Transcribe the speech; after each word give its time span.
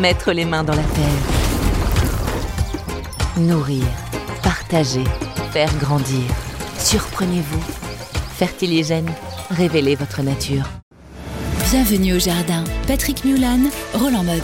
Mettre 0.00 0.32
les 0.32 0.44
mains 0.44 0.62
dans 0.62 0.74
la 0.74 0.82
terre. 0.82 1.04
Nourrir, 3.38 3.84
partager, 4.42 5.04
faire 5.52 5.74
grandir. 5.78 6.22
Surprenez-vous. 6.78 7.64
Fertiligène, 8.36 9.10
révélez 9.50 9.94
votre 9.94 10.20
nature. 10.20 10.64
Bienvenue 11.70 12.12
au 12.14 12.18
jardin. 12.18 12.64
Patrick 12.86 13.24
Mulan, 13.24 13.70
Roland 13.94 14.24
Motte. 14.24 14.42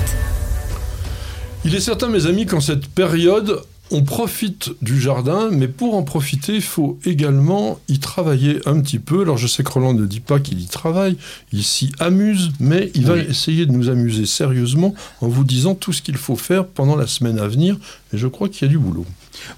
Il 1.67 1.75
est 1.75 1.81
certain, 1.81 2.09
mes 2.09 2.27
amis, 2.27 2.47
qu'en 2.47 2.61
cette 2.61 2.87
période, 2.87 3.61
on 3.93 4.03
profite 4.03 4.71
du 4.81 5.01
jardin, 5.01 5.51
mais 5.53 5.69
pour 5.69 5.95
en 5.95 6.03
profiter, 6.03 6.57
il 6.57 6.63
faut 6.63 6.99
également 7.05 7.79
y 7.89 7.99
travailler 7.99 8.59
un 8.67 8.81
petit 8.81 8.99
peu. 8.99 9.21
Alors 9.21 9.37
je 9.37 9.47
sais 9.47 9.63
que 9.63 9.71
Roland 9.71 9.93
ne 9.93 10.07
dit 10.07 10.21
pas 10.21 10.41
qu'il 10.41 10.61
y 10.61 10.67
travaille, 10.67 11.17
il 11.53 11.63
s'y 11.63 11.93
amuse, 11.99 12.53
mais 12.59 12.91
il 12.95 13.05
va 13.05 13.19
essayer 13.19 13.67
de 13.67 13.73
nous 13.73 13.91
amuser 13.91 14.25
sérieusement 14.25 14.95
en 15.21 15.29
vous 15.29 15.45
disant 15.45 15.75
tout 15.75 15.93
ce 15.93 16.01
qu'il 16.01 16.17
faut 16.17 16.37
faire 16.37 16.67
pendant 16.67 16.97
la 16.97 17.07
semaine 17.07 17.39
à 17.39 17.47
venir, 17.47 17.77
et 18.13 18.19
je 18.19 18.27
crois 18.27 18.49
qu'il 18.49 18.67
y 18.67 18.71
a 18.71 18.73
du 18.73 18.79
boulot. 18.79 19.07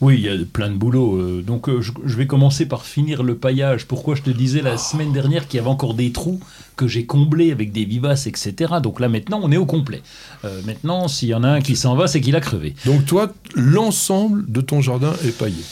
Oui, 0.01 0.17
il 0.19 0.23
y 0.23 0.29
a 0.29 0.37
plein 0.51 0.71
de 0.71 0.77
boulot. 0.77 1.17
Euh, 1.17 1.43
donc 1.43 1.69
euh, 1.69 1.81
je, 1.81 2.17
vais 2.17 2.27
commencer 2.27 2.67
par 2.67 2.85
finir 2.85 3.23
le 3.23 3.37
paillage. 3.37 3.87
Pourquoi 3.87 4.15
je 4.15 4.23
te 4.23 4.31
disais 4.31 4.63
la 4.63 4.79
semaine 4.79 5.13
dernière 5.13 5.49
qu'il 5.49 5.59
y 5.59 5.61
avait 5.61 5.71
encore 5.71 5.95
des 5.95 6.13
trous 6.13 6.41
que 6.77 6.89
j'ai 6.89 7.07
comblés 7.07 7.53
avec 7.53 7.73
des 7.73 7.85
vivaces, 7.85 8.27
etc. 8.27 8.75
Donc 8.83 9.01
là 9.01 9.09
maintenant 9.09 9.41
on 9.43 9.53
est 9.53 9.57
au 9.57 9.67
complet. 9.67 10.03
Euh, 10.45 10.61
maintenant 10.67 11.09
s'il 11.09 11.29
y 11.29 11.35
en 11.35 11.45
a 11.45 11.49
un 11.49 11.61
qui 11.61 11.77
s'en 11.77 11.95
va, 11.95 12.07
c'est 12.07 12.21
qu'il 12.21 12.37
a 12.37 12.41
crevé. 12.41 12.75
Donc 12.85 13.07
toi, 13.07 13.33
l'ensemble 13.55 14.51
de 14.51 14.61
ton 14.61 14.81
jardin 14.81 15.13
est 15.25 15.37
paillé 15.37 15.63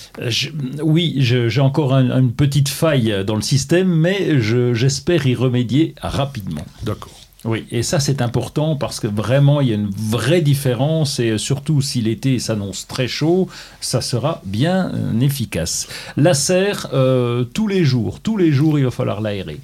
Oui, 0.82 1.16
j'ai 1.18 1.60
encore 1.60 1.92
une 1.92 2.32
petite 2.32 2.68
faille 2.68 3.24
dans 3.26 3.36
le 3.36 3.42
système, 3.42 3.88
mais 3.88 4.40
j'espère 4.40 5.26
y 5.26 5.34
remédier 5.34 5.94
rapidement. 6.00 6.64
D'accord. 6.82 7.22
Oui, 7.44 7.64
et 7.70 7.82
ça 7.82 7.98
c'est 7.98 8.22
important 8.22 8.76
parce 8.76 9.00
que 9.00 9.06
vraiment 9.06 9.60
il 9.60 9.68
y 9.68 9.72
a 9.72 9.74
une 9.74 9.90
vraie 9.90 10.40
différence 10.40 11.18
et 11.18 11.38
surtout 11.38 11.80
si 11.80 12.00
l'été 12.00 12.38
s'annonce 12.38 12.86
très 12.86 13.08
chaud, 13.08 13.48
ça 13.80 14.00
sera 14.00 14.40
bien 14.44 14.92
euh, 14.94 15.20
efficace. 15.20 15.88
La 16.16 16.34
serre, 16.34 16.88
euh, 16.92 17.44
tous 17.44 17.66
les 17.66 17.84
jours, 17.84 18.20
tous 18.20 18.36
les 18.36 18.52
jours 18.52 18.78
il 18.78 18.84
va 18.84 18.90
falloir 18.90 19.20
l'aérer. 19.20 19.58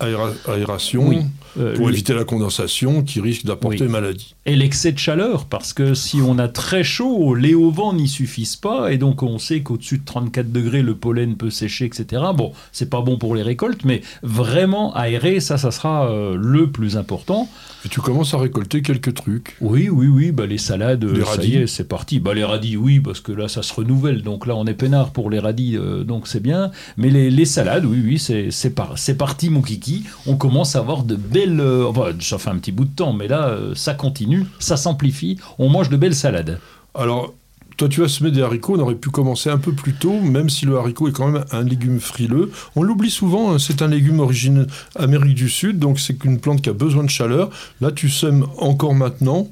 aération, 0.47 1.09
oui. 1.09 1.19
Euh, 1.59 1.75
pour 1.75 1.89
éviter 1.89 2.15
la 2.15 2.25
condensation 2.25 3.03
qui 3.03 3.21
risque 3.21 3.45
d'apporter 3.45 3.89
maladie. 3.89 4.35
Et 4.47 4.55
l'excès 4.55 4.93
de 4.93 4.99
chaleur, 4.99 5.47
parce 5.47 5.73
que 5.73 5.95
si 5.95 6.21
on 6.23 6.39
a 6.39 6.47
très 6.47 6.85
chaud, 6.85 7.35
les 7.35 7.55
hauts 7.55 7.71
vents 7.71 7.93
n'y 7.93 8.07
suffisent 8.07 8.57
pas, 8.57 8.93
et 8.93 8.99
donc 8.99 9.23
on 9.23 9.39
sait 9.39 9.61
qu'au-dessus 9.61 9.99
de 9.99 10.05
34 10.05 10.53
degrés, 10.53 10.83
le 10.83 10.95
pollen 10.95 11.37
peut 11.37 11.51
sécher, 11.51 11.87
etc. 11.87 12.23
Bon, 12.35 12.53
c'est 12.71 12.91
pas 12.91 13.01
bon 13.01 13.19
pour 13.19 13.35
les 13.35 13.43
récoltes, 13.43 13.85
mais 13.85 14.03
vraiment 14.23 14.95
aérer, 14.95 15.41
ça, 15.41 15.59
ça 15.59 15.71
sera 15.71 16.11
euh, 16.11 16.37
le 16.39 16.71
plus 16.71 16.97
important. 16.97 17.49
Et 17.85 17.89
tu 17.89 18.01
commences 18.01 18.35
à 18.35 18.39
récolter 18.39 18.83
quelques 18.83 19.15
trucs. 19.15 19.57
Oui, 19.61 19.89
oui, 19.89 20.07
oui, 20.09 20.33
bah, 20.33 20.47
les 20.47 20.59
salades, 20.59 21.05
les 21.05 21.25
ça 21.25 21.43
y 21.43 21.57
est, 21.57 21.67
c'est 21.67 21.89
parti. 21.89 22.21
Bah, 22.21 22.35
les 22.35 22.45
radis, 22.45 22.77
oui, 22.77 23.01
parce 23.01 23.21
que 23.21 23.33
là, 23.33 23.49
ça 23.49 23.63
se 23.63 23.73
renouvelle, 23.73 24.23
donc 24.23 24.47
là, 24.47 24.57
on 24.57 24.67
est 24.67 24.75
peinard 24.75 25.11
pour 25.11 25.31
les 25.31 25.39
radis, 25.39 25.77
euh, 25.77 26.05
donc 26.05 26.27
c'est 26.27 26.43
bien. 26.43 26.71
Mais 26.97 27.11
les, 27.11 27.31
les, 27.31 27.45
salades, 27.45 27.85
oui, 27.85 28.03
oui, 28.05 28.19
c'est 28.19 28.71
par, 28.71 28.95
parti, 29.19 29.51
mon 29.51 29.63
kiki. 29.63 30.05
On 30.27 30.37
commence 30.37 30.77
à 30.77 30.81
avoir 30.81 31.05
de 31.05 31.17
belles 31.17 31.63
ça 32.21 32.39
fait 32.39 32.51
un 32.51 32.59
petit 32.59 32.73
bout 32.73 32.85
de 32.85 32.95
temps, 32.95 33.13
mais 33.13 33.29
là, 33.29 33.49
euh, 33.49 33.75
ça 33.75 33.95
continue, 33.95 34.45
ça 34.59 34.77
s'amplifie. 34.77 35.39
On 35.59 35.69
mange 35.69 35.89
de 35.89 35.97
belles 35.97 36.15
salades. 36.15 36.59
Alors, 36.95 37.35
toi, 37.79 37.89
tu 37.89 38.03
as 38.03 38.09
semé 38.09 38.33
des 38.33 38.43
haricots, 38.43 38.75
on 38.75 38.81
aurait 38.81 38.97
pu 38.97 39.09
commencer 39.09 39.51
un 39.51 39.57
peu 39.57 39.71
plus 39.73 39.93
tôt, 39.93 40.21
même 40.21 40.51
si 40.51 40.67
le 40.67 40.77
haricot 40.77 41.09
est 41.09 41.13
quand 41.13 41.29
même 41.29 41.45
un 41.53 41.63
légume 41.63 42.01
frileux. 42.01 42.51
On 42.75 42.83
l'oublie 42.83 43.11
souvent, 43.11 43.53
hein, 43.53 43.61
c'est 43.61 43.83
un 43.83 43.87
légume 43.87 44.19
origine 44.19 44.67
Amérique 44.97 45.37
du 45.37 45.49
Sud, 45.49 45.79
donc 45.79 46.01
c'est 46.01 46.25
une 46.25 46.41
plante 46.41 46.61
qui 46.61 46.71
a 46.71 46.73
besoin 46.73 47.05
de 47.05 47.09
chaleur. 47.09 47.51
Là, 47.81 47.93
tu 47.93 48.09
sèmes 48.09 48.45
encore 48.57 48.95
maintenant. 48.95 49.47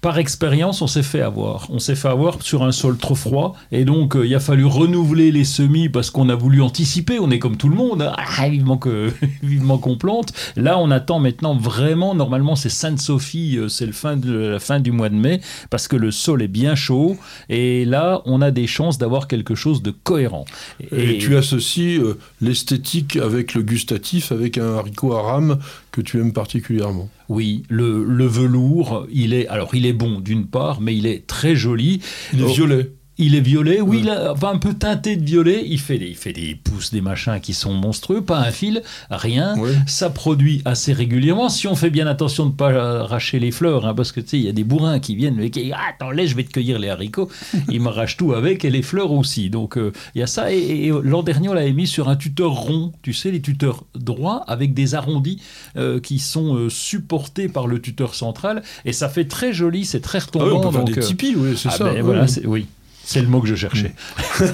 Par 0.00 0.18
expérience, 0.18 0.82
on 0.82 0.86
s'est 0.86 1.02
fait 1.02 1.20
avoir. 1.20 1.68
On 1.70 1.78
s'est 1.78 1.94
fait 1.94 2.08
avoir 2.08 2.42
sur 2.42 2.62
un 2.62 2.72
sol 2.72 2.98
trop 2.98 3.14
froid. 3.14 3.54
Et 3.72 3.84
donc, 3.84 4.16
euh, 4.16 4.26
il 4.26 4.34
a 4.34 4.40
fallu 4.40 4.64
renouveler 4.64 5.32
les 5.32 5.44
semis 5.44 5.88
parce 5.88 6.10
qu'on 6.10 6.28
a 6.28 6.34
voulu 6.34 6.62
anticiper. 6.62 7.18
On 7.18 7.30
est 7.30 7.38
comme 7.38 7.56
tout 7.56 7.68
le 7.68 7.76
monde. 7.76 8.12
Ah, 8.16 8.48
vivement, 8.48 8.76
que, 8.76 9.12
vivement 9.42 9.78
qu'on 9.78 9.96
plante. 9.96 10.32
Là, 10.56 10.78
on 10.78 10.90
attend 10.90 11.18
maintenant 11.18 11.56
vraiment. 11.56 12.14
Normalement, 12.14 12.56
c'est 12.56 12.68
Sainte-Sophie. 12.68 13.58
Euh, 13.58 13.68
c'est 13.68 13.86
le 13.86 13.92
fin 13.92 14.16
de, 14.16 14.32
la 14.32 14.58
fin 14.60 14.80
du 14.80 14.92
mois 14.92 15.08
de 15.08 15.14
mai 15.14 15.40
parce 15.70 15.88
que 15.88 15.96
le 15.96 16.10
sol 16.10 16.42
est 16.42 16.48
bien 16.48 16.74
chaud. 16.74 17.16
Et 17.48 17.84
là, 17.84 18.22
on 18.24 18.42
a 18.42 18.50
des 18.50 18.66
chances 18.66 18.98
d'avoir 18.98 19.28
quelque 19.28 19.54
chose 19.54 19.82
de 19.82 19.90
cohérent. 19.90 20.44
Et, 20.92 21.18
tu 21.18 21.36
associes 21.36 21.98
euh, 21.98 22.18
l'esthétique 22.40 23.16
avec 23.16 23.54
le 23.54 23.62
gustatif, 23.62 24.32
avec 24.32 24.58
un 24.58 24.74
haricot 24.74 25.14
à 25.14 25.22
rame 25.22 25.58
que 25.90 26.00
tu 26.00 26.20
aimes 26.20 26.32
particulièrement. 26.32 27.08
Oui, 27.28 27.62
le, 27.68 28.04
le 28.04 28.26
velours, 28.26 29.06
il 29.12 29.34
est 29.34 29.46
alors 29.48 29.67
il 29.74 29.86
est 29.86 29.92
bon 29.92 30.20
d'une 30.20 30.46
part, 30.46 30.80
mais 30.80 30.96
il 30.96 31.06
est 31.06 31.26
très 31.26 31.56
joli. 31.56 32.00
Il 32.32 32.40
est 32.40 32.44
oh, 32.44 32.48
violet. 32.48 32.92
Il 33.20 33.34
est 33.34 33.40
violet, 33.40 33.80
oui, 33.80 34.00
il 34.02 34.10
a, 34.10 34.34
un 34.42 34.58
peu 34.58 34.74
teinté 34.74 35.16
de 35.16 35.24
violet. 35.24 35.64
Il 35.66 35.80
fait 35.80 35.98
des, 35.98 36.06
il 36.06 36.16
fait 36.16 36.32
des 36.32 36.54
pousses, 36.54 36.92
des 36.92 37.00
machins 37.00 37.40
qui 37.40 37.52
sont 37.52 37.72
monstrueux, 37.72 38.22
pas 38.22 38.38
un 38.38 38.52
fil, 38.52 38.82
rien. 39.10 39.56
Ça 39.86 40.08
produit 40.08 40.62
assez 40.64 40.92
régulièrement. 40.92 41.48
Si 41.48 41.66
on 41.66 41.74
fait 41.74 41.90
bien 41.90 42.06
attention 42.06 42.46
de 42.46 42.52
ne 42.52 42.56
pas 42.56 42.70
arracher 43.00 43.40
les 43.40 43.50
fleurs, 43.50 43.86
hein, 43.86 43.94
parce 43.94 44.12
que 44.12 44.20
tu 44.20 44.28
sais, 44.28 44.38
il 44.38 44.44
y 44.44 44.48
a 44.48 44.52
des 44.52 44.62
bourrins 44.62 45.00
qui 45.00 45.16
viennent 45.16 45.40
et 45.40 45.50
qui 45.50 45.72
ah, 45.72 45.80
attends, 45.90 46.12
là, 46.12 46.24
je 46.26 46.36
vais 46.36 46.44
te 46.44 46.50
cueillir 46.50 46.78
les 46.78 46.88
haricots. 46.88 47.28
Ils 47.68 47.80
m'arrachent 47.80 48.16
tout 48.16 48.34
avec 48.34 48.64
et 48.64 48.70
les 48.70 48.82
fleurs 48.82 49.10
aussi. 49.10 49.50
Donc 49.50 49.76
euh, 49.76 49.92
il 50.14 50.20
y 50.20 50.22
a 50.22 50.28
ça. 50.28 50.52
Et, 50.52 50.92
l'an 51.02 51.24
dernier, 51.24 51.48
on 51.48 51.54
l'avait 51.54 51.72
mis 51.72 51.88
sur 51.88 52.08
un 52.08 52.16
tuteur 52.16 52.52
rond, 52.52 52.92
tu 53.02 53.12
sais, 53.12 53.32
les 53.32 53.40
tuteurs 53.40 53.84
droits 53.96 54.44
avec 54.46 54.74
des 54.74 54.94
arrondis 54.94 55.42
euh, 55.76 55.98
qui 55.98 56.20
sont 56.20 56.54
euh, 56.54 56.70
supportés 56.70 57.48
par 57.48 57.66
le 57.66 57.80
tuteur 57.80 58.14
central. 58.14 58.62
Et 58.84 58.92
ça 58.92 59.08
fait 59.08 59.24
très 59.24 59.52
joli, 59.52 59.84
c'est 59.84 60.00
très 60.00 60.20
retombant. 60.20 60.46
Ah 60.50 60.54
on 60.54 60.60
peut 60.60 60.76
faire 60.76 60.84
des 60.84 61.00
tipis, 61.00 61.34
oui, 61.36 61.56
c'est 61.56 61.68
ah 61.68 61.72
ça. 61.72 61.84
Ben, 61.84 62.02
voilà, 62.02 62.26
oui. 62.44 62.66
C'est 63.08 63.22
le 63.22 63.28
mot 63.28 63.40
que 63.40 63.48
je 63.48 63.54
cherchais. 63.54 63.94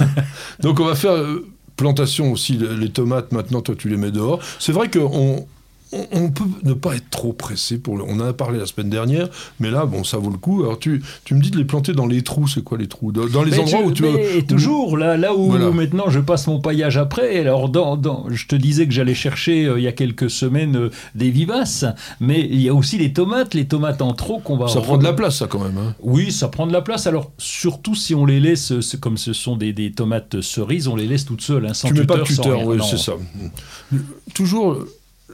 Donc 0.60 0.78
on 0.78 0.84
va 0.84 0.94
faire 0.94 1.10
euh, 1.10 1.44
plantation 1.74 2.30
aussi, 2.30 2.56
les 2.56 2.88
tomates 2.88 3.32
maintenant, 3.32 3.62
toi 3.62 3.74
tu 3.76 3.88
les 3.88 3.96
mets 3.96 4.12
dehors. 4.12 4.38
C'est 4.60 4.70
vrai 4.70 4.88
qu'on 4.88 5.48
on 6.12 6.30
peut 6.30 6.44
ne 6.62 6.72
pas 6.72 6.94
être 6.96 7.10
trop 7.10 7.32
pressé 7.32 7.78
pour 7.78 7.96
le... 7.96 8.04
On 8.04 8.20
en 8.20 8.26
a 8.26 8.32
parlé 8.32 8.58
la 8.58 8.66
semaine 8.66 8.90
dernière, 8.90 9.28
mais 9.60 9.70
là, 9.70 9.86
bon, 9.86 10.04
ça 10.04 10.18
vaut 10.18 10.30
le 10.30 10.38
coup. 10.38 10.62
Alors, 10.62 10.78
tu, 10.78 11.02
tu 11.24 11.34
me 11.34 11.40
dis 11.40 11.50
de 11.50 11.56
les 11.56 11.64
planter 11.64 11.92
dans 11.92 12.06
les 12.06 12.22
trous, 12.22 12.48
c'est 12.48 12.62
quoi 12.62 12.78
les 12.78 12.88
trous? 12.88 13.12
Dans 13.12 13.42
les 13.42 13.58
endroits 13.58 13.82
où 13.82 13.92
tu... 13.92 14.02
Mais 14.02 14.42
toujours, 14.42 14.96
là, 14.96 15.16
là 15.16 15.34
où 15.34 15.52
maintenant 15.72 16.10
je 16.10 16.20
passe 16.20 16.46
mon 16.46 16.60
paillage 16.60 16.96
après, 16.96 17.38
alors 17.38 17.68
dans, 17.68 17.96
dans... 17.96 18.26
je 18.30 18.46
te 18.46 18.56
disais 18.56 18.86
que 18.86 18.92
j'allais 18.92 19.14
chercher 19.14 19.66
euh, 19.66 19.78
il 19.78 19.84
y 19.84 19.88
a 19.88 19.92
quelques 19.92 20.30
semaines 20.30 20.76
euh, 20.76 20.90
des 21.14 21.30
vivaces, 21.30 21.84
mais 22.20 22.40
il 22.40 22.60
y 22.60 22.68
a 22.68 22.74
aussi 22.74 22.98
les 22.98 23.12
tomates, 23.12 23.54
les 23.54 23.66
tomates 23.66 24.02
en 24.02 24.12
trop 24.12 24.38
qu'on 24.38 24.56
va... 24.56 24.68
Ça 24.68 24.80
prend 24.80 24.98
de 24.98 25.04
la 25.04 25.12
place, 25.12 25.38
ça, 25.38 25.46
quand 25.46 25.60
même. 25.60 25.78
Hein. 25.78 25.94
Oui, 26.00 26.32
ça 26.32 26.48
prend 26.48 26.66
de 26.66 26.72
la 26.72 26.82
place. 26.82 27.06
Alors, 27.06 27.32
surtout 27.38 27.94
si 27.94 28.14
on 28.14 28.26
les 28.26 28.40
laisse, 28.40 28.72
comme 29.00 29.16
ce 29.16 29.32
sont 29.32 29.56
des, 29.56 29.72
des 29.72 29.92
tomates 29.92 30.40
cerises, 30.40 30.88
on 30.88 30.96
les 30.96 31.06
laisse 31.06 31.24
toutes 31.24 31.42
seules, 31.42 31.66
hein, 31.66 31.74
sans 31.74 31.88
tu 31.88 31.94
tuteur, 31.94 32.16
mets 32.16 32.22
pas 32.22 32.28
de 32.28 32.34
tuteur, 32.34 32.66
oui, 32.66 32.78
c'est 32.88 32.98
ça. 32.98 33.12
Toujours 34.34 34.78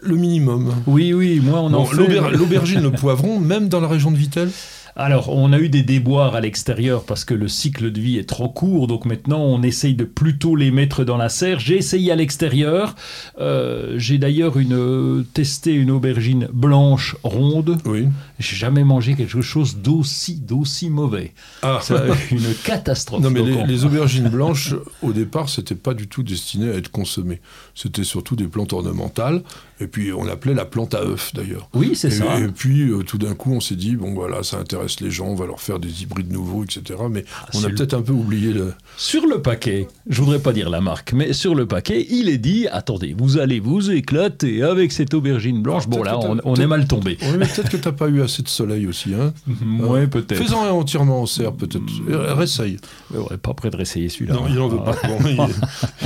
le 0.03 0.17
minimum. 0.17 0.75
Oui, 0.87 1.13
oui, 1.13 1.41
moi 1.43 1.61
on 1.61 1.73
en 1.73 1.85
fait... 1.85 1.97
L'aubergine, 2.33 2.83
le 2.83 2.93
poivron, 2.93 3.41
même 3.41 3.69
dans 3.69 3.81
la 3.81 3.89
région 3.89 4.11
de 4.11 4.17
Vitel 4.17 4.51
alors, 4.97 5.29
on 5.29 5.53
a 5.53 5.59
eu 5.59 5.69
des 5.69 5.83
déboires 5.83 6.35
à 6.35 6.41
l'extérieur 6.41 7.05
parce 7.05 7.25
que 7.25 7.35
le 7.35 7.49
cycle 7.49 7.91
de 7.91 8.01
vie 8.01 8.19
est 8.19 8.29
trop 8.29 8.49
court, 8.49 8.87
donc 8.87 9.05
maintenant 9.05 9.41
on 9.41 9.63
essaye 9.63 9.95
de 9.95 10.05
plutôt 10.05 10.57
les 10.57 10.71
mettre 10.71 11.05
dans 11.05 11.17
la 11.17 11.29
serre. 11.29 11.61
J'ai 11.61 11.77
essayé 11.77 12.13
à 12.13 12.17
l'extérieur. 12.17 12.97
Euh, 13.39 13.95
j'ai 13.97 14.19
d'ailleurs 14.19 14.59
une, 14.59 15.25
testé 15.33 15.73
une 15.73 15.91
aubergine 15.91 16.49
blanche 16.53 17.17
ronde. 17.23 17.79
Oui. 17.85 18.09
J'ai 18.39 18.57
jamais 18.57 18.85
mangé 18.85 19.15
quelque 19.15 19.41
chose 19.41 19.77
d'aussi, 19.77 20.37
d'aussi 20.37 20.91
mauvais. 20.91 21.35
Ah. 21.63 21.79
C'est 21.83 21.97
une 22.31 22.55
catastrophe. 22.65 23.23
Non, 23.23 23.31
mais 23.31 23.43
les, 23.43 23.85
aubergines 23.85 24.29
blanches, 24.29 24.75
au 25.03 25.13
départ, 25.13 25.49
c'était 25.49 25.75
pas 25.75 25.95
du 25.95 26.09
tout 26.09 26.23
destiné 26.23 26.71
à 26.71 26.75
être 26.75 26.91
consommé. 26.91 27.41
C'était 27.75 28.05
surtout 28.05 28.37
des 28.37 28.47
plantes 28.47 28.73
ornementales. 28.73 29.43
Et 29.81 29.87
puis 29.87 30.13
on 30.13 30.25
l'appelait 30.25 30.55
la 30.55 30.67
plante 30.67 30.95
à 30.95 31.03
œufs 31.03 31.33
d'ailleurs. 31.35 31.69
Oui, 31.75 31.93
c'est 31.95 32.11
ça. 32.11 32.39
Et 32.39 32.49
puis 32.49 32.91
euh, 32.91 33.03
tout 33.03 33.17
d'un 33.17 33.35
coup, 33.35 33.53
on 33.53 33.61
s'est 33.61 33.77
dit 33.77 33.97
bon 33.97 34.13
voilà, 34.13 34.43
ça 34.43 34.59
intéresse 34.59 34.80
intéresse 34.81 35.01
les 35.01 35.11
gens, 35.11 35.27
on 35.27 35.35
va 35.35 35.47
leur 35.47 35.61
faire 35.61 35.79
des 35.79 36.03
hybrides 36.03 36.33
nouveaux, 36.33 36.65
etc. 36.65 36.99
Mais 37.11 37.25
Ah, 37.43 37.49
on 37.55 37.65
a 37.65 37.69
le- 37.69 37.75
peut-être 37.75 37.95
un 37.95 38.03
peu 38.03 38.13
oublié 38.13 38.53
le. 38.53 38.73
Sur 38.97 39.27
le 39.27 39.41
paquet, 39.43 39.89
je 40.09 40.21
voudrais 40.23 40.39
pas 40.39 40.53
dire 40.53 40.71
la 40.71 40.81
marque, 40.81 41.13
mais 41.13 41.33
sur 41.33 41.55
le 41.55 41.67
paquet, 41.67 42.07
il 42.11 42.29
est 42.29 42.39
dit 42.39 42.67
attendez, 42.71 43.15
vous 43.17 43.39
allez 43.39 43.61
vous 43.61 43.91
éclater 43.91 44.63
avec 44.63 44.93
cette 44.93 45.15
aubergine 45.15 45.63
blanche. 45.63 45.87
Bon, 45.89 46.03
là, 46.03 46.19
on, 46.19 46.39
on 46.45 46.55
est 46.57 46.67
mal 46.67 46.87
tombé. 46.87 47.19
Oui, 47.23 47.29
mais 47.39 47.47
peut-être 47.47 47.71
que 47.71 47.77
t'as 47.77 47.93
pas 47.93 48.09
eu 48.09 48.23
assez 48.23 48.43
de 48.43 48.49
soleil 48.49 48.87
aussi. 48.87 49.15
Hein. 49.15 49.33
Ouais, 49.81 50.07
peut-être. 50.07 50.35
Fais-en 50.43 50.65
un 50.65 50.71
entièrement 50.71 51.23
en 51.23 51.27
serre, 51.27 51.53
peut-être. 51.53 51.83
Euh, 52.09 52.35
Réessaye. 52.35 52.77
Ouais, 53.13 53.37
pas 53.37 53.55
prêt 53.55 53.71
de 53.71 53.77
réessayer 53.77 54.09
celui-là. 54.09 54.35
Non, 54.35 54.45
il 54.49 54.55
n'en 54.55 54.69
veut 54.69 54.79
pas. 54.79 54.97
Bon, 55.37 55.49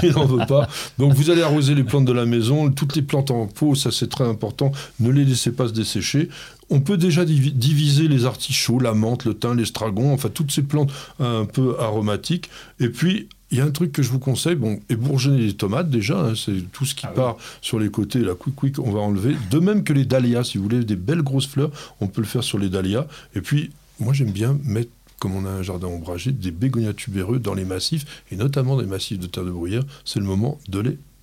il 0.02 0.10
n'en 0.12 0.26
veut 0.26 0.46
pas. 0.46 0.68
Donc 0.98 1.12
vous 1.14 1.30
allez 1.30 1.42
arroser 1.42 1.74
les 1.74 1.84
plantes 1.84 2.04
de 2.04 2.12
la 2.12 2.24
maison. 2.26 2.70
Toutes 2.70 2.96
les 2.96 3.02
plantes 3.02 3.30
en 3.30 3.46
pot, 3.46 3.74
ça 3.74 3.90
c'est 3.90 4.08
très 4.08 4.24
important. 4.24 4.72
Ne 5.00 5.10
les 5.10 5.24
laissez 5.24 5.52
pas 5.52 5.68
se 5.68 5.72
dessécher. 5.72 6.28
On 6.74 6.80
peut 6.80 6.96
déjà 6.96 7.24
divi- 7.24 7.52
diviser 7.52 8.08
les 8.08 8.24
artichauts, 8.24 8.80
la 8.80 8.94
menthe, 8.94 9.24
le 9.24 9.34
thym, 9.34 9.54
l'estragon, 9.56 10.12
enfin 10.12 10.28
toutes 10.28 10.50
ces 10.50 10.62
plantes 10.62 10.90
un 11.20 11.44
peu 11.44 11.76
aromatiques. 11.78 12.50
Et 12.80 12.88
puis, 12.88 13.28
il 13.52 13.58
y 13.58 13.60
a 13.60 13.64
un 13.64 13.70
truc 13.70 13.92
que 13.92 14.02
je 14.02 14.10
vous 14.10 14.18
conseille, 14.18 14.56
bon, 14.56 14.80
ébourgeonner 14.88 15.38
les 15.46 15.52
tomates 15.52 15.88
déjà, 15.88 16.18
hein, 16.18 16.32
c'est 16.34 16.70
tout 16.72 16.84
ce 16.84 16.96
qui 16.96 17.06
Ah 17.06 17.10
oui. 17.10 17.16
part 17.16 17.36
sur 17.62 17.78
les 17.78 17.88
côtés, 17.90 18.18
la 18.18 18.34
quick 18.34 18.56
quick, 18.56 18.78
on 18.80 18.90
va 18.90 18.98
enlever. 18.98 19.36
De 19.52 19.60
même 19.60 19.84
que 19.84 19.92
les 19.92 20.04
dahlias, 20.04 20.42
si 20.42 20.58
vous 20.58 20.64
voulez 20.64 20.84
des 20.84 20.96
belles 20.96 21.22
grosses 21.22 21.46
fleurs, 21.46 21.70
on 22.00 22.08
peut 22.08 22.20
le 22.20 22.26
faire 22.26 22.42
sur 22.42 22.58
les 22.58 22.68
dahlias. 22.68 23.06
Et 23.36 23.40
puis, 23.40 23.70
moi 24.00 24.12
j'aime 24.12 24.32
bien 24.32 24.58
mettre 24.64 24.90
comme 25.20 25.36
on 25.36 25.46
a 25.46 25.50
un 25.50 25.62
jardin 25.62 25.86
ombragé, 25.86 26.32
des 26.32 26.50
bégonias 26.50 26.92
tubéreux 26.92 27.38
dans 27.38 27.54
les 27.54 27.64
massifs, 27.64 28.04
et 28.32 28.36
notamment 28.36 28.76
des 28.76 28.84
massifs 28.86 29.18
de 29.20 29.26
terre 29.28 29.44
de 29.44 29.52
bruyère, 29.52 29.84
c'est 30.04 30.18
le 30.18 30.26
moment 30.26 30.58
de 30.68 30.80
les 30.80 30.98